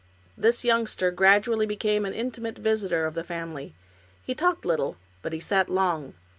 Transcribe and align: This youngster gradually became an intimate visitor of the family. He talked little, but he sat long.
This 0.35 0.65
youngster 0.65 1.11
gradually 1.11 1.67
became 1.67 2.05
an 2.05 2.13
intimate 2.15 2.57
visitor 2.57 3.05
of 3.05 3.13
the 3.13 3.23
family. 3.23 3.75
He 4.23 4.33
talked 4.33 4.65
little, 4.65 4.97
but 5.21 5.31
he 5.31 5.39
sat 5.39 5.69
long. 5.69 6.15